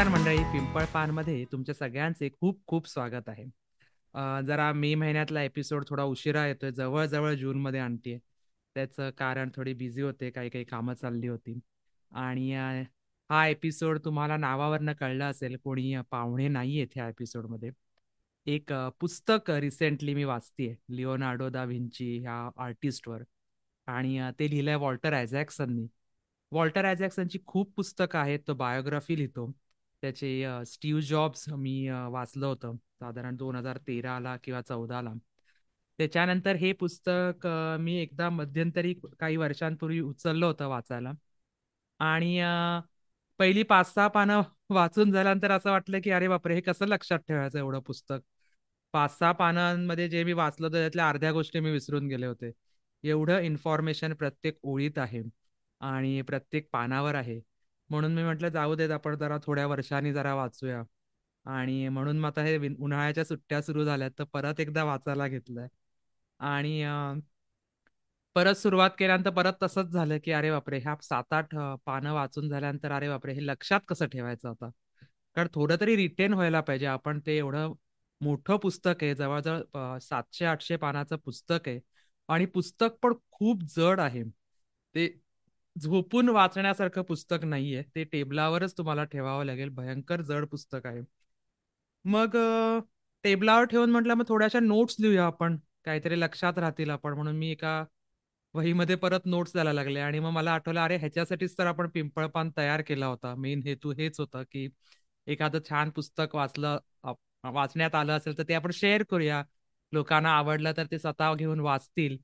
नमस्कार 0.00 0.18
मंडळी. 0.18 0.42
पिंपळपानमध्ये 0.52 1.44
तुमच्या 1.52 1.74
सगळ्यांचे 1.74 2.28
खूप 2.40 2.60
खूप 2.66 2.86
स्वागत 2.88 3.28
आहे. 3.28 3.44
जरा 4.46 4.70
मे 4.72 4.94
महिन्यातला 4.94 5.42
एपिसोड 5.42 5.84
थोडा 5.88 6.02
उशिरा 6.02 6.46
येतोय. 6.46 6.70
जवळजवळ 6.72 7.34
जूनमध्ये 7.34 7.80
आणते 7.80 8.16
त्याचं 8.76 9.10
कारण 9.18 9.50
थोडी 9.56 9.74
बिझी 9.74 10.02
होते. 10.02 10.30
काही 10.30 10.50
काही 10.50 10.64
कामं 10.64 10.94
चालली 10.94 11.28
होती. 11.28 11.58
आणि 12.12 12.52
हा 13.30 13.46
एपिसोड 13.48 13.98
तुम्हाला 14.04 14.36
नावावरनं 14.36 14.92
कळलं 15.00 15.24
असेल. 15.24 15.56
कोणी 15.64 15.94
पाहुणे 16.10 16.48
नाही 16.48 16.78
आहेत 16.78 16.96
ह्या 16.96 17.08
एपिसोडमध्ये 17.08 17.70
एक 18.46 18.72
पुस्तक 19.00 19.50
रिसेंटली 19.50 20.14
मी 20.14 20.24
वाचतेय. 20.24 20.74
लिओनार्डो 20.90 21.48
दा 21.50 21.64
व्हिंची 21.64 22.18
ह्या 22.18 22.42
आर्टिस्टवर 22.64 23.22
आणि 23.86 24.20
ते 24.38 24.50
लिहिलंय 24.50 24.76
वॉल्टर 24.76 25.14
ॲझॅक्सननी 25.14 25.86
वॉल्टर 26.52 26.84
ॲझॅक्सनची 26.84 27.38
खूप 27.46 27.72
पुस्तकं 27.76 28.18
आहेत. 28.18 28.38
तो 28.48 28.54
बायोग्राफी 28.54 29.16
लिहितो. 29.16 29.52
त्याचे 30.02 30.44
स्टीव्ह 30.66 31.00
जॉब्स 31.00 31.48
मी 31.48 31.88
वाचलं 32.10 32.46
होतं. 32.46 32.76
साधारण 33.00 33.36
दोन 33.36 33.56
हजार 33.56 33.78
तेराला 33.86 34.36
किंवा 34.44 34.60
चौदाला 34.62 35.12
त्याच्यानंतर 35.98 36.56
हे 36.56 36.72
पुस्तक 36.72 37.46
मी 37.80 37.96
एकदा 37.96 38.28
मध्यंतरी 38.30 38.94
काही 39.20 39.36
वर्षांपूर्वी 39.36 40.00
उचललं 40.00 40.46
होतं 40.46 40.68
वाचायला. 40.68 41.12
आणि 42.00 42.40
पहिली 43.38 43.62
पाच 43.62 43.94
सहा 43.94 44.06
पानं 44.08 44.42
वाचून 44.70 45.12
झाल्यानंतर 45.12 45.50
असं 45.50 45.70
वाटलं 45.70 46.00
की 46.04 46.10
अरे 46.10 46.28
बापरे 46.28 46.54
हे 46.54 46.60
कसं 46.60 46.86
लक्षात 46.86 47.18
ठेवायचं 47.28 47.58
एवढं 47.58 47.80
पुस्तक? 47.80 48.18
पाच 48.92 49.18
सहा 49.18 49.32
पानांमध्ये 49.32 50.08
जे 50.08 50.24
मी 50.24 50.32
वाचलं 50.32 50.66
होतं 50.66 50.78
त्यातल्या 50.78 51.08
अर्ध्या 51.08 51.32
गोष्टी 51.32 51.60
मी 51.60 51.70
विसरून 51.70 52.06
गेले 52.08 52.26
होते. 52.26 52.50
एवढं 53.04 53.40
इन्फॉर्मेशन 53.40 54.12
प्रत्येक 54.14 54.58
ओळीत 54.62 54.98
आहे. 54.98 55.22
आणि 55.80 56.20
प्रत्येक 56.22 56.68
पानावर 56.72 57.14
आहे. 57.14 57.40
म्हणून 57.90 58.14
मी 58.14 58.22
म्हटलं 58.22 58.48
जाऊ 58.48 58.74
देत 58.74 58.90
आपण 58.90 59.14
जरा 59.18 59.38
थोड्या 59.44 59.66
वर्षांनी 59.66 60.12
जरा 60.12 60.34
वाचूया. 60.34 60.82
आणि 61.46 61.88
म्हणून 61.88 62.18
मग 62.20 62.26
आता 62.28 62.42
हे 62.42 62.56
उन्हाळ्याच्या 62.78 63.24
सुट्ट्या 63.24 63.60
सुरू 63.62 63.84
झाल्यात 63.84 64.10
तर 64.18 64.24
परत 64.32 64.60
एकदा 64.60 64.84
वाचायला 64.84 65.28
घेतलंय. 65.28 65.68
आणि 66.40 66.82
परत 68.36 68.54
सुरुवात 68.56 68.90
केल्यानंतर 68.98 69.30
परत 69.30 69.52
तसंच 69.62 69.86
झालं 69.92 70.18
की 70.24 70.32
अरे 70.32 70.50
बापरे 70.50 70.78
ह्या 70.78 70.94
सात 71.02 71.32
आठ 71.32 71.54
पानं 71.86 72.12
वाचून 72.12 72.48
झाल्यानंतर 72.48 72.92
अरे 72.92 73.08
बापरे 73.08 73.32
हे 73.34 73.46
लक्षात 73.46 73.80
कसं 73.88 74.06
ठेवायचं 74.06 74.48
आता? 74.48 74.68
कारण 75.36 75.48
थोडं 75.54 75.76
तरी 75.80 75.96
रिटेन 75.96 76.32
व्हायला 76.34 76.60
पाहिजे. 76.60 76.86
आपण 76.86 77.20
ते 77.26 77.36
एवढं 77.38 77.72
मोठं 78.20 78.56
पुस्तक 78.56 79.02
आहे 79.04 79.14
जवळजवळ 79.14 79.98
सातशे 80.02 80.44
आठशे 80.44 80.76
पानाचं 80.76 81.16
पुस्तक 81.24 81.68
आहे. 81.68 81.80
आणि 82.28 82.46
पुस्तक 82.46 82.96
पण 83.02 83.12
खूप 83.30 83.62
जड 83.76 84.00
आहे. 84.00 84.22
ते 84.94 85.06
झोपून 85.76 86.28
वाचण्यासारखं 86.28 87.02
पुस्तक 87.02 87.44
नाहीये. 87.44 87.82
ते 87.94 88.04
टेबलावरच 88.04 88.76
तुम्हाला 88.78 89.04
ठेवावं 89.04 89.44
लागेल. 89.44 89.68
भयंकर 89.68 90.20
जड 90.22 90.44
पुस्तक 90.46 90.86
आहे. 90.86 91.02
मग 92.04 92.36
टेबलावर 93.24 93.64
ठेवून 93.64 93.90
म्हटलं 93.90 94.14
मग 94.14 94.24
थोड्याशा 94.28 94.60
नोट्स 94.60 94.96
लिहूया 95.00 95.26
आपण. 95.26 95.56
काहीतरी 95.84 96.20
लक्षात 96.20 96.58
राहतील 96.58 96.90
आपण. 96.90 97.14
म्हणून 97.14 97.36
मी 97.36 97.50
एका 97.50 97.84
वहीमध्ये 98.54 98.96
परत 98.96 99.26
नोट्स 99.26 99.52
द्यायला 99.52 99.72
लागले. 99.72 100.00
आणि 100.00 100.18
मग 100.18 100.30
मला 100.30 100.52
आठवलं 100.52 100.80
अरे 100.80 100.96
ह्याच्यासाठीच 100.96 101.56
तर 101.58 101.66
आपण 101.66 101.88
पिंपळपान 101.94 102.50
तयार 102.56 102.80
केला 102.82 103.06
होता. 103.06 103.34
मेन 103.34 103.62
हेतू 103.64 103.92
हेच 103.98 104.20
होता 104.20 104.42
की 104.52 104.68
एखादं 105.26 105.58
छान 105.68 105.90
पुस्तक 105.90 106.34
वाचलं 106.34 106.78
वाचण्यात 107.44 107.94
आलं 107.94 108.12
असेल 108.12 108.36
तर 108.38 108.42
ते 108.48 108.54
आपण 108.54 108.70
शेअर 108.70 109.02
करूया. 109.10 109.42
लोकांना 109.92 110.30
आवडलं 110.30 110.72
तर 110.76 110.86
ते 110.90 110.98
स्वतः 110.98 111.34
घेऊन 111.34 111.60
वाचतील. 111.60 112.16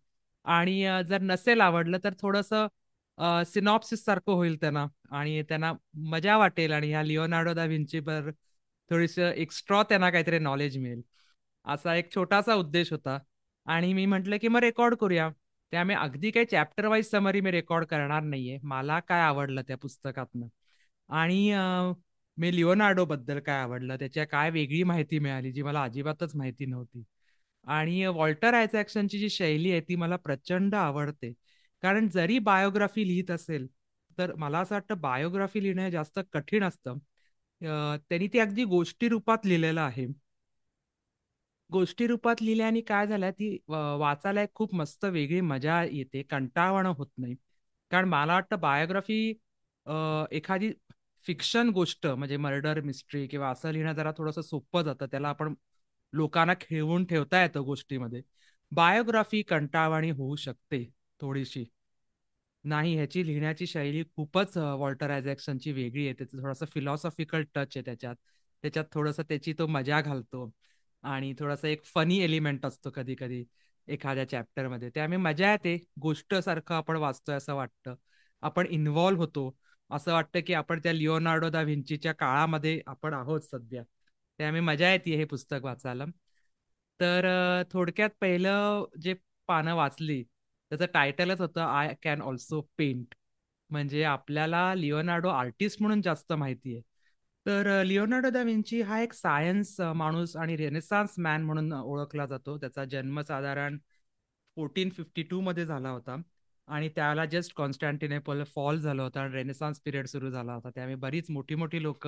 आणि 0.45 0.83
जर 1.09 1.21
नसेल 1.23 1.61
आवडलं 1.61 1.99
तर 2.05 2.15
थोडंसं 2.21 2.67
सिनॉप्सिस 3.47 4.05
सारखं 4.05 4.33
होईल 4.33 4.57
त्यांना. 4.61 4.87
आणि 5.11 5.43
त्यांना 5.43 5.73
मजा 6.13 6.37
वाटेल 6.39 6.73
आणि 6.73 6.89
ह्या 6.91 7.03
लिओनार्डो 7.03 7.55
दा 7.55 7.65
विंचीवर 7.65 8.31
थोडीस 8.91 9.19
एक्स्ट्रा 9.19 9.83
त्यांना 9.83 10.11
काहीतरी 10.11 10.39
नॉलेज 10.39 10.77
मिळेल. 10.79 11.03
असा 11.65 11.95
एक 11.97 12.15
छोटासा 12.15 12.55
उद्देश 12.55 12.91
होता. 12.93 13.19
आणि 13.67 13.93
मी 13.95 14.05
म्हटलं 14.07 14.37
की 14.43 14.49
मग 14.49 14.61
रेकॉर्ड 14.61 14.95
करूया. 14.95 15.29
त्यामुळे 15.73 15.97
अगदी 15.97 16.31
काही 16.31 16.47
चॅप्टर 16.47 16.87
वाईज 16.87 17.11
समरी 17.11 17.41
मी 17.41 17.51
रेकॉर्ड 17.51 17.85
करणार 17.87 18.23
नाहीये. 18.23 18.59
मला 18.63 18.99
काय 19.01 19.21
आवडलं 19.21 19.63
त्या 19.69 19.77
पुस्तकातनं? 19.77 20.47
आणि 21.09 21.55
मी 22.39 22.55
लिओनार्डो 22.57 23.05
बद्दल 23.05 23.39
काय 23.41 23.61
आवडलं? 23.63 23.97
त्याच्या 23.97 24.25
काय 24.27 24.51
वेगळी 24.51 24.83
माहिती 24.83 25.19
मिळाली 25.19 25.53
जी 25.53 25.63
मला 25.63 25.83
अजिबातच 25.83 26.35
माहिती 26.37 26.67
नव्हती? 26.67 27.03
आणि 27.67 28.07
वॉल्टर 28.07 28.55
आयझॅक्सनची 28.55 29.19
जी 29.19 29.31
शैली 29.31 29.71
आहे 29.73 29.81
ती 29.81 29.97
मला 29.97 30.17
प्रचंड 30.17 30.75
आवडते. 30.75 31.33
कारण 31.83 32.09
जरी 32.09 32.39
बायोग्राफी 32.41 33.07
लिहित 33.09 33.31
असेल 33.31 33.67
तर 34.19 34.35
मला 34.35 34.59
असं 34.61 34.75
वाटतं 34.75 35.01
बायोग्राफी 35.01 35.63
लिहिणं 35.63 35.83
हे 35.83 35.91
जास्त 35.91 36.19
कठीण 36.33 36.65
असतं. 36.65 36.99
त्यांनी 38.09 38.29
ती 38.33 38.39
अगदी 38.39 38.65
गोष्टी 38.67 39.09
रूपात 39.09 39.47
लिहिलेलं 39.47 39.81
आहे. 39.81 40.07
गोष्टी 41.71 42.07
रूपात 42.07 42.43
लिहिल्याने 42.43 42.81
काय 42.81 43.07
झालं 43.07 43.31
ती 43.31 43.57
वाचायला 43.69 44.43
एक 44.43 44.53
खूप 44.55 44.75
मस्त 44.75 45.05
वेगळी 45.05 45.41
मजा 45.41 45.83
येते 45.85 46.23
कंटाळवणं 46.23 46.93
होत 46.99 47.07
नाही. 47.19 47.35
कारण 47.91 48.09
मला 48.09 48.35
वाटतं 48.35 48.61
बायोग्राफी 48.61 49.19
एखादी 50.33 50.71
फिक्शन 51.27 51.69
गोष्ट 51.71 52.07
म्हणजे 52.07 52.37
मर्डर 52.37 52.81
मिस्ट्री 52.81 53.27
किंवा 53.27 53.51
असं 53.51 53.71
लिहिणं 53.73 53.93
जरा 53.93 54.13
थोडंसं 54.19 54.43
सोपं 54.43 54.83
जातं 54.83 55.07
त्याला 55.11 55.29
आपण 55.29 55.55
लोकांना 56.13 56.53
खेळवून 56.61 57.05
ठेवता 57.07 57.43
येतं 57.43 57.63
गोष्टीमध्ये. 57.65 58.23
बायोग्राफी 58.73 59.43
कंटाळवाणी 59.43 60.11
होऊ 60.11 60.37
शकते. 60.37 60.85
थोडीशी. 61.21 61.65
नाही 62.65 62.95
ह्याची 62.95 63.27
लिहिण्याची 63.27 63.67
शैली 63.67 64.03
खूपच 64.17 64.57
वॉल्टर 64.59 65.11
आयझॅक्सनची 65.11 65.73
वेगळी 65.73 66.05
आहे. 66.05 66.15
त्याचं 66.15 66.43
थोडासा 66.43 66.67
फिलॉसॉफिकल 66.67 67.43
टच 67.55 67.77
आहे 67.77 67.83
त्याच्यात. 67.83 68.17
त्याच्यात 68.63 68.85
थोडंसं 68.93 69.23
त्याची 69.23 69.53
तो 69.53 69.67
मजा 69.67 70.01
घालतो. 70.01 70.51
आणि 71.03 71.33
थोडासा 71.39 71.69
एक 71.69 71.85
फनी 71.85 72.19
एलिमेंट 72.19 72.67
असतो 72.67 72.91
कधी 72.91 73.15
कधी 73.19 73.45
एखाद्या 73.89 74.29
चॅप्टरमध्ये 74.29 74.91
त्यामुळे 74.95 75.17
मजा 75.19 75.51
येते. 75.53 75.77
गोष्ट 76.01 76.35
सारखं 76.35 76.75
आपण 76.75 76.97
वाचतोय 76.97 77.37
असं 77.37 77.55
वाटतं. 77.55 77.95
आपण 78.43 78.67
इन्व्हॉल्व्ह 78.67 79.25
होतो. 79.25 79.57
असं 79.91 80.13
वाटतं 80.13 80.41
की 80.47 80.53
आपण 80.55 80.81
त्या 80.83 80.93
लिओनार्डो 80.93 81.49
दा 81.51 81.63
व्हिंचीच्या 81.63 82.13
काळामध्ये 82.13 82.81
आपण 82.87 83.15
आहोत 83.15 83.41
सध्या. 83.41 83.83
त्यामुळे 84.39 84.61
मजा 84.61 84.91
येते 84.93 85.17
हे 85.17 85.25
पुस्तक 85.25 85.61
वाचायला. 85.63 86.05
तर 87.01 87.27
थोडक्यात 87.73 88.11
पहिलं 88.21 88.85
जे 89.03 89.15
पानं 89.49 89.75
वाचली 89.75 90.23
त्याचं 90.71 90.87
टायटलच 90.95 91.41
होतं 91.41 91.61
आय 91.63 91.95
कॅन 92.03 92.23
ऑल्सो 92.23 92.61
पेंट. 92.79 93.15
म्हणजे 93.71 94.03
आपल्याला 94.05 94.75
लिओनार्डो 94.75 95.29
आर्टिस्ट 95.29 95.81
म्हणून 95.83 96.03
जास्त 96.03 96.33
माहिती 96.33 96.75
आहे. 96.75 96.83
तर 97.47 97.83
लिओनार्डो 97.85 98.31
दा 98.31 98.43
विंची 98.43 98.81
हा 98.83 99.01
एक 99.03 99.13
सायन्स 99.13 99.81
माणूस 99.97 100.37
आणि 100.37 100.57
रेनेसान्स 100.57 101.19
मॅन 101.19 101.43
म्हणून 101.45 101.73
ओळखला 101.73 102.27
जातो. 102.27 102.57
त्याचा 102.59 102.85
जन्म 102.85 103.21
साधारण 103.21 103.79
फोर्टीन 104.57 104.91
फिफ्टी 104.91 105.23
टू 105.23 105.41
मध्ये 105.41 105.65
झाला 105.67 105.91
होता 105.91 106.17
आणि 106.69 106.89
त्याला 106.89 107.25
जस्ट 107.27 107.53
कॉन्स्टॅन्टिनेपल 107.57 108.43
फॉल 108.55 108.79
झालं 108.81 109.03
होतं 109.03 109.21
आणि 109.21 109.33
रेनेसान्स 109.35 109.81
पिरियड 109.85 110.07
सुरू 110.07 110.31
झाला 110.31 110.55
होता. 110.55 110.71
त्यावेळी 110.75 110.95
बरीच 111.01 111.31
मोठी 111.31 111.55
मोठी 111.55 111.83
लोक 111.83 112.07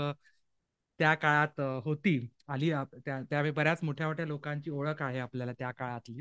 त्या 1.00 1.14
काळात 1.14 1.60
होती. 1.84 2.18
आली 2.48 2.70
त्यावेळी 3.06 3.50
बऱ्याच 3.52 3.82
मोठ्या 3.84 4.06
मोठ्या 4.06 4.26
लोकांची 4.26 4.70
ओळख 4.70 5.02
आहे 5.02 5.18
आपल्याला 5.18 5.52
त्या 5.58 5.70
काळातली. 5.70 6.20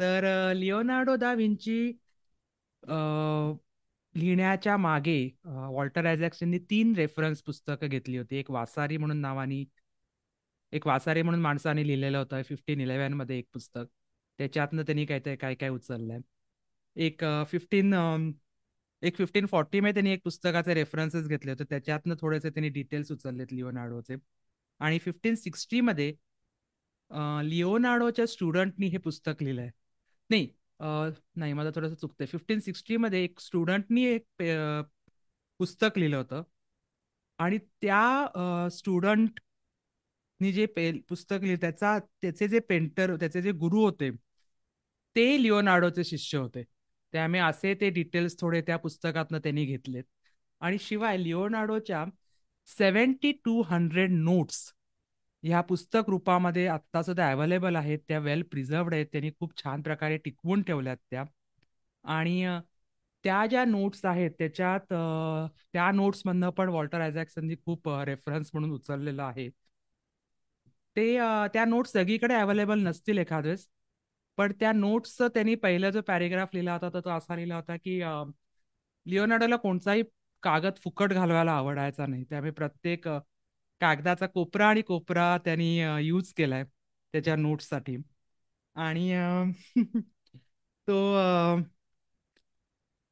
तर 0.00 0.24
लिओनार्डो 0.56 1.16
दा 1.16 1.32
विंची 1.34 1.76
लिहिण्याच्या 4.14 4.76
मागे 4.76 5.18
वॉल्टर 5.44 5.72
वॉल्टर 5.74 6.06
आयझॅक्सननी 6.06 6.58
तीन 6.70 6.94
रेफरन्स 6.96 7.42
पुस्तकं 7.42 7.88
घेतली 7.88 8.16
होती. 8.18 8.36
एक 8.36 8.50
वासारी 8.50 8.96
म्हणून 8.96 9.20
नावानी 9.20 9.64
एक 10.72 10.86
वासारी 10.86 11.22
म्हणून 11.22 11.40
माणसाने 11.42 11.86
लिहिलेलं 11.86 12.18
होतं 12.18 12.42
फिफ्टीन 12.48 12.80
इलेव्हनमध्ये 12.80 13.38
एक 13.38 13.46
पुस्तक. 13.54 13.84
त्याच्यातनं 14.38 14.82
त्यांनी 14.82 15.04
काय 15.06 15.20
ते 15.26 15.34
काय 15.36 15.54
काय 15.54 15.68
उचललंय 15.68 16.18
एक 16.96 17.24
फिफ्टीन 17.50 17.94
एक 19.02 19.16
फिफ्टीन 19.16 19.46
फोर्टी 19.46 19.80
मध्ये 19.80 19.92
त्यांनी 19.92 20.10
एक 20.12 20.20
पुस्तकाचे 20.24 20.74
रेफरन्सेस 20.74 21.26
घेतले 21.28 21.50
होते. 21.50 21.64
त्याच्यातनं 21.70 22.14
थोडेसे 22.20 22.50
त्यांनी 22.50 22.68
डिटेल्स 22.72 23.10
उचललेत 23.12 23.52
लिओनार्डोचे. 23.52 24.16
आणि 24.80 24.98
फिफ्टीन 24.98 25.34
सिक्स्टी 25.34 25.80
मध्ये 25.80 26.12
लिओनार्डोच्या 27.48 28.26
स्टुडंटनी 28.26 28.86
हे 28.88 28.98
पुस्तक 28.98 29.42
लिहिलंय. 29.42 29.70
नाही 30.30 30.48
अ, 30.78 30.86
नाही 31.36 31.52
माझं 31.52 31.70
थोडंसं 31.74 31.94
चुकतंय. 31.94 32.26
फिफ्टीन 32.26 32.60
सिक्स्टी 32.60 32.96
मध्ये 32.96 33.24
एक 33.24 33.40
स्टुडंटनी 33.40 34.04
एक 34.04 34.24
पे- 34.38 34.58
अ, 34.58 34.82
पुस्तक 35.58 35.98
लिहिलं 35.98 36.16
होतं. 36.16 36.42
आणि 37.38 37.58
त्या 37.58 38.26
स्टुडंटनी 38.72 40.52
जे 40.52 40.66
पे 40.66 40.92
पुस्तक 40.92 41.36
लिहिलं 41.42 41.60
त्याचा 41.60 41.98
त्याचे 41.98 42.48
जे 42.48 42.58
पेंटर 42.58 43.16
त्याचे 43.16 43.42
जे 43.42 43.52
गुरु 43.52 43.84
होते 43.84 44.10
ते 45.16 45.42
लिओनार्डोचे 45.42 46.04
शिष्य 46.04 46.38
होते. 46.38 46.62
त्यामुळे 47.12 47.40
असे 47.40 47.74
ते 47.74 47.90
डिटेल्स 47.90 48.40
थोडे 48.40 48.60
त्या 48.60 48.76
पुस्तकातनं 48.76 49.38
त्यांनी 49.38 49.64
घेतलेत. 49.64 50.04
आणि 50.60 50.76
शिवाय 50.80 51.16
लिओनार्डोच्या 51.18 52.04
सेव्हन्टी 52.66 53.32
टू 53.32 53.62
हंड्रेड 53.62 54.10
नोट्स 54.10 54.72
ह्या 55.44 55.60
पुस्तक 55.60 56.08
रूपामध्ये 56.08 56.66
आत्ता 56.68 57.02
सुद्धा 57.02 57.30
अवेलेबल 57.30 57.76
आहेत 57.76 57.98
त्या 58.08 58.18
वेल 58.18 58.42
प्रिझर्वड 58.50 58.94
आहेत 58.94 59.06
त्यांनी 59.12 59.30
खूप 59.40 59.56
छान 59.62 59.82
प्रकारे 59.82 60.16
टिकवून 60.24 60.62
ठेवल्यात 60.62 60.96
त्या. 61.10 61.24
आणि 62.04 62.44
त्या 63.24 63.44
ज्या 63.46 63.64
नोट्स 63.64 64.04
आहेत 64.04 64.30
त्याच्यात 64.38 64.92
त्या 65.72 65.90
नोट्समधनं 65.92 66.50
पण 66.50 66.68
वॉल्टर 66.68 67.00
आयझॅक्सननी 67.00 67.54
खूप 67.64 67.88
रेफरन्स 68.06 68.50
म्हणून 68.54 68.72
उचललेलं 68.72 69.22
आहे. 69.22 69.48
ते 70.96 71.16
त्या 71.54 71.64
नोट्स 71.64 71.92
सगळीकडे 71.92 72.34
अवेलेबल 72.34 72.78
नसतील 72.80 73.18
एखाद्यावेळेस 73.18 73.66
पण 74.38 74.52
त्या 74.60 74.72
नोट्सचं 74.72 75.28
त्यांनी 75.34 75.54
पहिला 75.54 75.90
जो 75.90 76.00
पॅरेग्राफ 76.06 76.48
लिहिला 76.54 76.72
होता 76.74 77.00
तो 77.00 77.10
असा 77.10 77.36
लिहिला 77.36 77.56
होता 77.56 77.76
की 77.76 77.98
लिओनार्डोला 79.06 79.56
कोणताही 79.56 80.02
कागद 80.42 80.76
फुकट 80.84 81.12
घालवायला 81.12 81.52
आवडायचा 81.52 82.06
नाही. 82.06 82.24
त्यामुळे 82.24 82.50
प्रत्येक 82.52 83.08
कागदाचा 83.80 84.26
कोपरा 84.26 84.68
आणि 84.68 84.82
कोपरा 84.82 85.36
त्यांनी 85.44 85.76
यूज 86.02 86.32
केलाय 86.36 86.64
त्याच्या 86.64 87.36
नोट्ससाठी 87.36 87.96
आणि 88.76 89.10
तो 90.88 90.94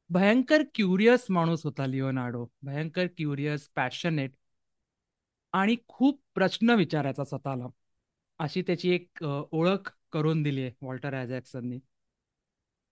भयंकर 0.09 0.63
क्युरियस 0.75 1.25
माणूस 1.29 1.65
होता 1.65 1.85
लिओनार्डो. 1.87 2.45
भयंकर 2.63 3.07
क्युरियस 3.09 3.67
पॅशनेट 3.75 4.35
आणि 5.53 5.75
खूप 5.87 6.19
प्रश्न 6.35 6.75
विचारायचा 6.75 7.23
स्वतःला. 7.25 7.67
अशी 8.39 8.61
त्याची 8.61 8.89
एक 8.91 9.23
ओळख 9.23 9.89
करून 10.13 10.43
दिली 10.43 10.61
आहे 10.61 10.71
वॉल्टर 10.81 11.13
ॲझॅक्सननी 11.15 11.79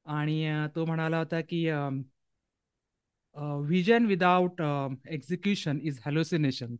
आणि 0.06 0.44
तो 0.76 0.86
म्हणाला 0.86 1.18
होता 1.18 1.40
की 1.42 1.66
vision 3.66 4.06
without 4.06 4.62
execution 5.10 5.80
is 5.84 6.00
hallucination 6.06 6.76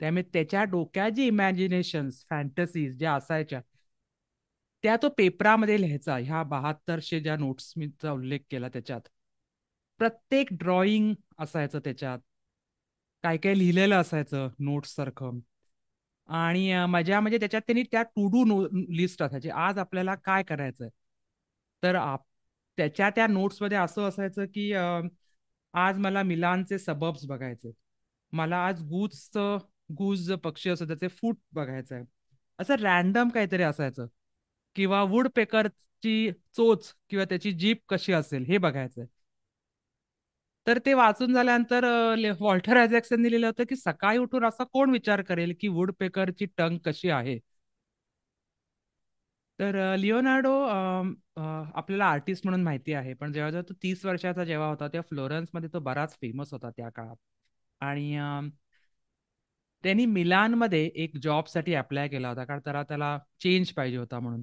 त्यामुळे 0.00 0.22
त्याच्या 0.32 0.64
डोक्यात 0.64 1.10
जी 1.10 1.26
इमॅजिनेशन्स 1.26 2.24
फॅन्टसीज 2.30 2.98
ज्या 2.98 3.14
असायच्या 3.14 3.60
त्या 4.82 4.96
तो 5.02 5.08
पेपरामध्ये 5.08 5.80
लिहायचा. 5.80 6.16
ह्या 6.16 6.42
बहात्तरशे 6.42 7.20
ज्या 7.20 7.36
नोट्स 7.36 7.72
मीचा 7.76 8.12
उल्लेख 8.12 8.38
केला 8.50 8.68
त्याच्यात. 8.68 9.00
प्रत्येक 9.98 10.48
ड्रॉइंग 10.50 11.14
असायचं 11.38 11.78
त्याच्यात. 11.78 12.18
काय 13.22 13.36
काय 13.36 13.54
लिहिलेलं 13.54 14.00
असायचं 14.00 14.48
नोट्स 14.58 14.94
सारखं. 14.94 15.38
आणि 16.28 16.72
मजा 16.88 17.20
म्हणजे 17.20 17.38
त्याच्यात 17.38 17.62
त्यांनी 17.62 17.82
त्या 17.82 18.02
टू 18.02 18.26
डू 18.30 18.44
नो 18.44 18.66
लिस्ट 18.90 19.22
असायची. 19.22 19.50
आज 19.50 19.78
आपल्याला 19.78 20.14
काय 20.14 20.42
करायचंय? 20.42 20.88
तर 21.82 21.94
आप 21.94 22.22
त्याच्या 22.76 23.10
त्या 23.10 23.26
नोट्समध्ये 23.26 23.78
असं 23.78 24.08
असायचं 24.08 24.44
की 24.54 24.72
आज 24.72 25.98
मला 25.98 26.22
मिलानचे 26.22 26.78
सबब्स 26.78 27.24
बघायचे. 27.26 27.70
मला 28.32 28.66
आज 28.66 28.82
गुजचं 28.82 29.58
गुज 29.90 30.26
जो 30.26 30.36
पक्षी 30.36 30.70
असतो 30.70 30.86
त्याचे 30.86 31.08
फूट 31.10 31.36
बघायचं 31.52 31.94
आहे. 31.94 32.04
असं 32.58 32.74
रॅन्डम 32.80 33.28
काहीतरी 33.28 33.62
असायचं. 33.62 34.06
किंवा 34.76 35.02
वूड 35.04 35.28
पेकरची 35.36 36.30
चोच 36.56 36.92
किंवा 37.10 37.24
त्याची 37.24 37.52
जीप 37.54 37.82
कशी 37.88 38.12
असेल 38.12 38.44
हे 38.44 38.58
बघायचंय 38.58 39.06
तर 40.66 40.78
ते 40.86 40.92
वाचून 40.94 41.32
झाल्यानंतर 41.34 41.84
वॉल्टर 42.40 42.76
ॲझॅक्सनने 42.78 43.30
लिहिलं 43.30 43.46
होतं 43.46 43.64
की 43.68 43.76
सकाळी 43.76 44.18
उठून 44.18 44.44
असा 44.44 44.64
कोण 44.72 44.90
विचार 44.90 45.22
करेल 45.28 45.54
की 45.60 45.68
वूड 45.68 45.92
पेकरची 46.00 46.46
टंग 46.58 46.78
कशी 46.86 47.10
आहे? 47.10 47.38
तर 49.58 49.76
लिओनार्डो 49.98 50.50
आपल्याला 51.36 52.04
आर्टिस्ट 52.06 52.46
म्हणून 52.46 52.62
माहिती 52.64 52.92
आहे. 52.92 53.14
पण 53.14 53.32
जेव्हा 53.32 53.50
जेव्हा 53.50 53.68
तो 53.68 53.74
तीस 53.82 54.04
वर्षाचा 54.06 54.44
जेव्हा 54.44 54.68
होता 54.68 54.88
तेव्हा 54.88 55.08
फ्लोरन्समध्ये 55.08 55.68
तो 55.72 55.80
बराच 55.80 56.14
फेमस 56.20 56.52
होता 56.52 56.70
त्या 56.76 56.88
काळात. 56.90 57.16
आणि 57.80 58.16
त्यांनी 59.84 60.06
मिलानमध्ये 60.06 60.84
एक 60.94 61.16
जॉबसाठी 61.22 61.74
अप्लाय 61.74 62.08
केला 62.08 62.28
होता 62.28 62.44
कारण 62.44 62.60
त्याला 62.64 62.82
त्याला 62.82 63.18
चेंज 63.40 63.70
पाहिजे 63.72 63.96
होता 63.96 64.18
म्हणून. 64.20 64.42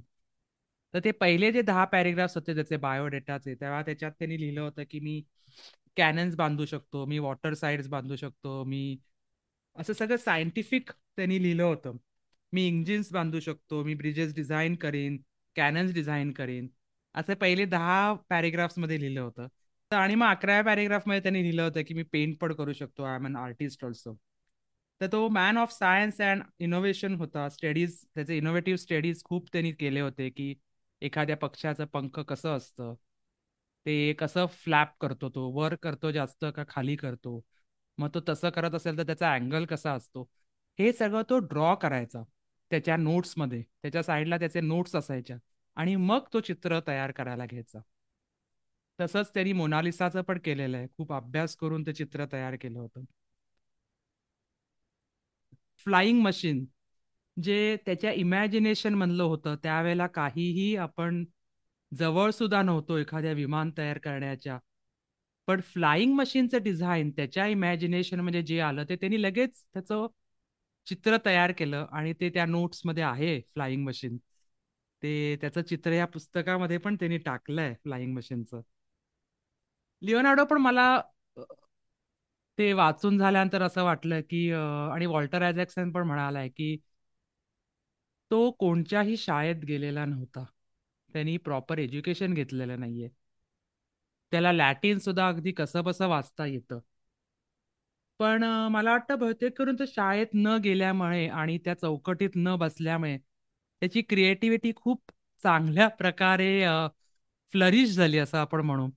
तर 0.93 0.99
ते 1.03 1.11
पहिले 1.11 1.51
जे 1.51 1.61
दहा 1.61 1.85
पॅरेग्राफ्स 1.85 2.35
होते 2.35 2.55
त्याचे 2.55 2.77
बायोडेटाचे 2.77 3.55
तेव्हा 3.55 3.81
त्याच्यात 3.81 4.11
त्यांनी 4.11 4.39
लिहिलं 4.41 4.61
होतं 4.61 4.83
की 4.89 4.99
मी 4.99 5.21
कॅनन्स 5.97 6.35
बांधू 6.35 6.65
शकतो 6.65 7.05
मी 7.05 7.19
वॉटर 7.19 7.53
साईड्स 7.53 7.87
बांधू 7.87 8.15
शकतो 8.15 8.63
मी 8.63 8.97
असं 9.75 9.93
सगळं 9.93 10.17
सायंटिफिक 10.17 10.91
त्यांनी 10.91 11.41
लिहिलं 11.43 11.63
होतं. 11.63 11.97
मी 12.53 12.67
इंजिन्स 12.67 13.11
बांधू 13.13 13.39
शकतो 13.39 13.83
मी 13.83 13.93
ब्रिजेस 13.93 14.33
डिझाईन 14.35 14.75
करीन 14.75 15.17
कॅनन्स 15.55 15.93
डिझाईन 15.93 16.31
करीन 16.31 16.67
असं 17.15 17.33
पहिले 17.33 17.65
दहा 17.65 18.13
पॅरेग्राफ्समध्ये 18.29 18.99
लिहिलं 18.99 19.21
होतं. 19.21 19.47
आणि 19.91 20.15
मग 20.15 20.27
अकराव्या 20.27 20.63
पॅरेग्राफमध्ये 20.63 21.21
त्यांनी 21.21 21.41
लिहिलं 21.43 21.63
होतं 21.63 21.81
की 21.87 21.93
मी 21.93 22.03
पेंट 22.03 22.37
पण 22.39 22.53
करू 22.53 22.73
शकतो 22.73 23.03
I 23.03 23.15
am 23.15 23.25
an 23.25 23.35
artist 23.35 23.85
also 23.85 24.17
तर 25.01 25.07
तो 25.07 25.27
man 25.29 25.57
of 25.57 25.71
science 25.71 26.21
and 26.21 26.43
innovation 26.59 27.15
होता. 27.15 27.47
स्टडीज 27.49 27.99
त्याचे 28.15 28.37
इनोव्हेटिव्ह 28.37 28.77
स्टडीज 28.77 29.23
खूप 29.23 29.47
त्यांनी 29.51 29.71
केले 29.71 29.99
होते 29.99 30.29
की 30.29 30.53
एखाद्या 31.01 31.37
पक्षाचं 31.37 31.85
पंख 31.85 32.19
कसं 32.19 32.55
असतं? 32.57 32.93
ते 33.85 34.13
कसं 34.13 34.45
फ्लॅप 34.45 34.95
करतो 35.01 35.29
तो? 35.29 35.49
वर 35.51 35.75
करतो 35.75 36.11
जास्त 36.11 36.45
का 36.55 36.63
खाली 36.69 36.95
करतो? 36.95 37.41
मग 37.97 38.09
तो 38.13 38.19
तसं 38.29 38.49
करत 38.49 38.75
असेल 38.75 38.97
तर 38.97 39.03
त्याचा 39.03 39.33
अँगल 39.33 39.65
कसा 39.65 39.93
असतो? 39.93 40.29
हे 40.79 40.91
सगळं 40.93 41.21
तो 41.29 41.37
ड्रॉ 41.39 41.73
करायचा 41.75 42.23
त्याच्या 42.71 42.97
नोट्समध्ये 42.97 43.61
त्याच्या 43.61 44.03
साईडला 44.03 44.37
त्याचे 44.37 44.61
नोट्स 44.61 44.95
असायच्या. 44.95 45.37
आणि 45.77 45.95
मग 45.95 46.27
तो 46.33 46.39
चित्र 46.39 46.79
तयार 46.87 47.11
करायला 47.11 47.45
घ्यायचा. 47.45 47.79
तसंच 48.99 49.31
त्यांनी 49.33 49.53
मोनालिसाचं 49.53 50.21
पण 50.21 50.37
केलेलं 50.39 50.77
आहे. 50.77 50.87
खूप 50.97 51.13
अभ्यास 51.13 51.55
करून 51.55 51.85
ते 51.85 51.93
चित्र 51.93 52.25
तयार 52.31 52.55
केलं 52.55 52.79
होतं. 52.79 53.03
फ्लाइंग 55.79 56.21
मशीन 56.21 56.65
जे 57.37 57.77
त्याच्या 57.85 58.11
इमॅजिनेशन 58.11 58.93
म्हणलं 58.93 59.23
होतं. 59.23 59.55
त्यावेळेला 59.63 60.07
काहीही 60.07 60.75
आपण 60.75 61.23
जवळ 61.91 62.31
सुद्धा 62.31 62.61
नव्हतो 62.61 62.97
एखाद्या 62.97 63.31
विमान 63.31 63.71
तयार 63.77 63.97
करण्याच्या. 63.97 64.57
पण 65.47 65.61
फ्लाइंग 65.61 66.13
मशीनचं 66.13 66.63
डिझाईन 66.63 67.11
त्याच्या 67.11 67.45
इमॅजिनेशन 67.47 68.19
म्हणजे 68.19 68.41
जे 68.43 68.59
आलं 68.59 68.83
ते 68.89 68.95
त्यांनी 68.95 69.21
लगेच 69.21 69.63
त्याचं 69.73 70.07
चित्र 70.87 71.17
तयार 71.25 71.51
केलं 71.51 71.85
आणि 71.91 72.13
ते 72.13 72.29
त्या 72.29 72.45
नोट्समध्ये 72.45 73.03
आहे 73.03 73.39
फ्लाइंग 73.53 73.85
मशीन. 73.85 74.17
ते 75.03 75.35
त्याचं 75.41 75.61
चित्र 75.61 75.91
या 75.91 76.05
पुस्तकामध्ये 76.05 76.77
पण 76.77 76.95
त्यांनी 76.95 77.17
टाकलंय 77.17 77.73
फ्लाइंग 77.83 78.13
मशीनचं. 78.15 78.61
लिओनार्डो 80.01 80.45
पण 80.45 80.57
मला 80.57 80.85
ते 82.57 82.71
वाचून 82.73 83.17
झाल्यानंतर 83.17 83.61
असं 83.63 83.83
वाटलं 83.83 84.21
की 84.21 84.49
आणि 84.51 85.05
वॉल्टर 85.05 85.43
ॲझॅक्सन 85.43 85.91
पण 85.91 86.03
म्हणालाय 86.03 86.49
की 86.49 86.75
तो 88.31 88.49
कोणत्याही 88.53 89.17
शाळेत 89.17 89.63
गेलेला 89.65 90.05
नव्हता. 90.05 90.43
त्यांनी 91.09 91.37
प्रॉपर 91.39 91.77
एज्युकेशन 91.79 92.33
घेतलेलं 92.33 92.79
नाहीये. 92.79 93.09
त्याला 94.31 94.51
लॅटिन 94.53 94.99
सुद्धा 94.99 95.27
अगदी 95.27 95.51
कसं 95.53 95.83
बसं 95.83 96.07
वाचता 96.07 96.45
येतं. 96.45 96.79
पण 98.19 98.43
मला 98.71 98.91
वाटतं 98.91 99.19
बहुतेक 99.19 99.57
करून 99.57 99.75
तो 99.79 99.85
शाळेत 99.87 100.27
न 100.35 100.55
गेल्यामुळे 100.63 101.27
आणि 101.29 101.57
त्या 101.65 101.73
चौकटीत 101.75 102.29
न 102.35 102.55
बसल्यामुळे 102.55 103.17
त्याची 103.17 104.01
क्रिएटिव्हिटी 104.01 104.71
खूप 104.75 105.01
चांगल्या 105.43 105.87
प्रकारे 105.89 106.49
फ्लरिश 107.53 107.89
झाली 107.91 108.17
असं 108.19 108.37
आपण 108.37 108.61
म्हणू. 108.61 108.89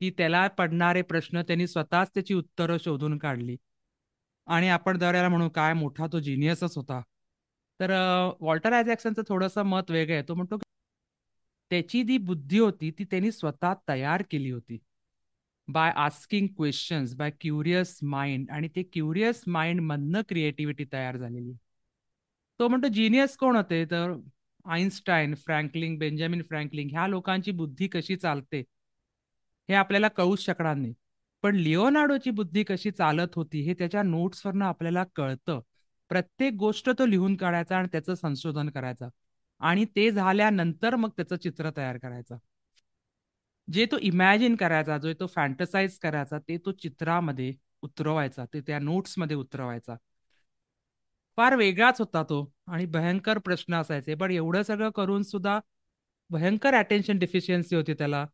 की 0.00 0.10
त्याला 0.10 0.46
पडणारे 0.48 1.02
प्रश्न 1.02 1.42
त्यांनी 1.42 1.66
स्वतःच 1.66 2.10
त्याची 2.14 2.34
उत्तरं 2.34 2.76
शोधून 2.80 3.18
काढली. 3.18 3.56
आणि 4.46 4.68
आपण 4.68 4.98
दर 4.98 5.28
म्हणू 5.28 5.48
काय 5.48 5.72
मोठा 5.74 6.06
तो 6.12 6.20
जिनियसच 6.20 6.76
होता. 6.76 7.00
तर 7.80 7.90
वॉल्टर 8.40 8.72
ॲझॅक्सनचं 8.72 9.22
थोडंसं 9.28 9.62
मत 9.62 9.90
वेगळं 9.90 10.14
आहे. 10.14 10.22
तो 10.28 10.34
म्हणतो 10.34 10.56
त्याची 11.70 12.02
जी 12.02 12.16
बुद्धी 12.18 12.58
होती 12.58 12.90
ती 12.90 13.04
त्यांनी 13.04 13.32
स्वतः 13.32 13.74
तयार 13.88 14.22
केली 14.30 14.50
होती. 14.50 14.78
By 15.68 15.90
asking 15.96 16.46
questions 16.56 17.14
by 17.14 17.30
curious 17.40 17.98
mind 18.02 18.50
आणि 18.50 18.68
ते 18.76 18.82
क्युरियस 18.82 19.42
माइंडमधनं 19.46 20.22
क्रिएटिव्हिटी 20.28 20.84
तयार 20.92 21.16
झालेली. 21.16 21.52
तो 22.60 22.68
म्हणतो 22.68 22.88
जिनियस 22.88 23.36
कोण 23.36 23.56
होते? 23.56 23.84
तर 23.84 24.12
आईन्स्टाईन 24.64 25.34
फ्रँकलिंग 25.34 25.98
बेंजामिन 25.98 26.42
फ्रँकलिंग 26.42 26.90
ह्या 26.90 27.06
लोकांची 27.06 27.50
बुद्धी 27.52 27.88
कशी 27.88 28.16
चालते? 28.16 28.62
हे 29.70 29.74
आपल्याला 29.74 30.08
कळूच 30.08 30.40
शकणार 30.40 30.74
नाही. 30.74 30.94
पण 31.42 31.56
लिओनार्डोची 31.56 32.30
बुद्धी 32.30 32.64
कशी 32.64 32.90
चालत 32.90 33.34
होती 33.34 33.60
हे 33.60 33.74
त्याच्या 33.74 34.02
नोट्सवरनं 34.02 34.64
आपल्याला 34.64 35.04
कळतं. 35.16 35.60
प्रत्येक 36.08 36.54
गोष्ट 36.54 36.90
तो 36.90 37.06
लिहून 37.06 37.36
काढायचा 37.36 37.76
आणि 37.76 37.88
त्याचं 37.92 38.14
संशोधन 38.14 38.70
करायचा. 38.70 39.08
आणि 39.60 39.84
ते 39.96 40.10
झाल्यानंतर 40.10 40.96
मग 40.96 41.08
त्याचं 41.08 41.36
चित्र 41.36 41.70
तयार 41.76 41.98
करायचं. 41.98 42.36
जे 43.72 43.86
तो 43.86 43.98
इमॅजिन 43.98 44.56
करायचा 44.56 44.98
जो 44.98 45.12
तो 45.12 45.26
फॅन्टसाइज 45.26 45.98
करायचा 45.98 46.38
ते 46.38 46.56
तो 46.58 46.72
चित्रामध्ये 46.72 47.54
उतरवायचा 47.82 48.44
ते 48.44 48.60
त्या 48.60 48.78
नोट्समध्ये 48.78 49.36
उतरवायचा. 49.36 49.96
फार 51.36 51.56
वेगळाच 51.56 52.00
होता 52.00 52.22
तो 52.22 52.52
आणि 52.66 52.86
भयंकर 52.86 53.38
प्रश्न 53.38 53.74
असायचे. 53.74 54.14
पण 54.14 54.30
एवढं 54.30 54.62
सगळं 54.62 54.90
करून 54.90 55.22
सुद्धा 55.22 55.60
भयंकर 56.30 56.74
अटेन्शन 56.74 57.18
डिफिशियन्सी 57.18 57.76
होती 57.76 57.94
त्याला. 57.94 58.26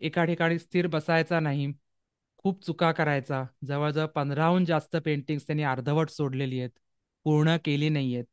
एका 0.00 0.24
ठिकाणी 0.24 0.58
स्थिर 0.58 0.86
बसायचा 0.86 1.40
नाही. 1.40 1.72
खूप 2.38 2.64
चुका 2.64 2.90
करायचा. 2.92 3.44
जवळजवळ 3.66 4.06
पंधराहून 4.06 4.64
जास्त 4.64 4.96
पेंटिंग्स 4.96 5.46
त्यांनी 5.46 5.62
अर्धवट 5.62 6.10
सोडलेली 6.10 6.58
आहेत. 6.60 6.70
पूर्ण 7.26 7.56
केली 7.64 7.88
नाही 7.88 8.14
आहेत. 8.14 8.24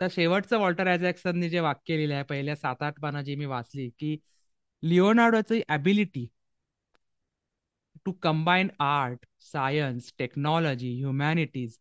तर 0.00 0.08
शेवटचं 0.10 0.58
वॉल्टर 0.58 0.86
ॲझॅक्सनने 0.88 1.48
जे 1.48 1.60
वाक्य 1.60 1.96
लिहिलं 1.96 2.14
आहे 2.14 2.22
पहिल्या 2.22 2.56
सात 2.56 2.82
आठ 2.82 3.00
पाना 3.00 3.22
जी 3.22 3.34
मी 3.36 3.44
वाचली 3.46 3.88
की 3.98 4.16
लिओनार्डोची 4.82 5.60
ability 5.68 6.26
to 8.06 8.12
combine 8.12 8.68
art 8.80 9.26
science 9.42 10.12
technology 10.18 10.94
humanities 10.96 11.76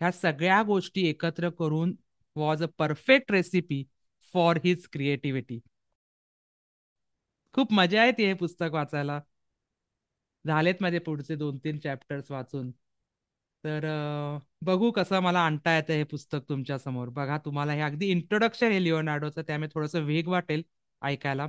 ह्या 0.00 0.10
सगळ्या 0.12 0.62
गोष्टी 0.62 1.06
एकत्र 1.08 1.50
करून 1.50 1.94
was 2.36 2.62
a 2.62 2.66
perfect 2.78 3.30
recipe 3.32 3.82
for 4.32 4.58
his 4.64 4.86
creativity. 4.92 5.58
खूप 7.54 7.72
मजा 7.72 8.04
येते 8.04 8.26
हे 8.26 8.34
पुस्तक 8.36 8.70
वाचायला. 8.74 9.20
झालेत 10.44 10.74
माझे 10.80 10.98
पुढचे 11.00 11.34
दोन 11.36 11.58
तीन 11.64 11.78
चॅप्टर्स 11.80 12.30
वाचून. 12.30 12.70
तर 13.64 13.84
बघू 14.62 14.90
कसं 14.92 15.20
मला 15.22 15.40
आणता 15.40 15.74
येतं 15.76 15.92
हे 15.92 16.04
पुस्तक 16.04 16.48
तुमच्यासमोर. 16.48 17.08
बघा 17.10 17.38
तुम्हाला 17.44 17.72
हे 17.72 17.80
अगदी 17.82 18.06
इंट्रोडक्शन 18.10 18.66
आहे 18.66 18.82
लिओनार्डोचं 18.84 19.42
त्यामुळे 19.42 19.68
थोडंसं 19.74 20.04
वेग 20.04 20.28
वाटेल 20.28 20.62
ऐकायला. 21.02 21.46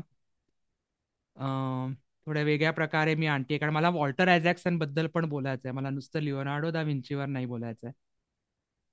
थोड्या 2.27 2.43
वेगळ्या 2.43 2.71
प्रकारे 2.73 3.13
मी 3.15 3.25
आणते 3.27 3.57
कारण 3.57 3.73
मला 3.73 3.89
वॉल्टर 3.91 4.27
ॲझॅक्सनबद्दल 4.29 5.07
पण 5.09 5.25
बोलायचं 5.29 5.67
आहे 5.67 5.75
मला 5.75 5.89
नुसतं 5.89 6.19
लिओनार्डो 6.21 6.71
दा 6.71 6.81
विंचीवर 6.83 7.25
नाही 7.27 7.45
बोलायचं 7.45 7.87
आहे 7.87 7.93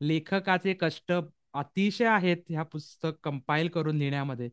लेखकाचे 0.00 0.72
कष्ट 0.74 1.12
अतिशय 1.54 2.06
आहेत 2.06 2.36
ह्या 2.48 2.62
पुस्तक 2.64 3.14
कंपाईल 3.24 3.68
करून 3.68 3.96
लिहिण्यामध्ये. 3.96 4.48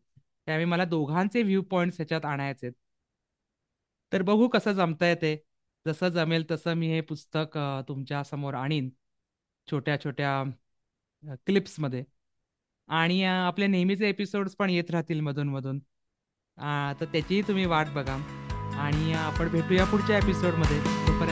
त्यावेळी 0.50 0.66
मला 0.66 0.86
दोघांचे 0.86 1.42
व्ह्यू 1.44 1.62
पॉइंट 1.62 1.94
ह्याच्यात 1.96 2.26
आणायचे 2.26 2.70
तर 4.14 4.22
बघू 4.22 4.48
कसं 4.48 4.72
जमता 4.72 5.08
येते 5.08 5.46
जसं 5.88 6.10
जमेल 6.10 6.46
तसं 6.52 6.74
मी 6.74 6.88
हे 6.88 7.02
पुस्तक 7.02 7.58
तुमच्यासमोर 7.88 8.54
आणीन. 8.54 8.90
छोट्या 9.72 10.00
छोट्या 10.04 11.36
क्लिप्समध्ये 11.46 12.04
आणि 12.88 13.24
आपले 13.24 13.68
नेहमीचे 13.68 14.10
एपिसोड्स 14.10 14.56
पण 14.56 14.70
येत 14.70 14.92
राहतील 14.92 15.20
मधून 15.20 15.50
मधून. 15.50 15.80
तर 17.00 17.06
त्याचीही 17.12 17.42
तुम्ही 17.42 17.66
वाट 17.66 17.88
बघा. 17.88 18.16
आणि 18.80 19.14
आपण 19.14 19.50
भेटूया 19.50 19.86
पुढच्या 19.86 20.18
एपिसोडमध्ये 20.18 20.80
तोपर्यंत 20.80 21.29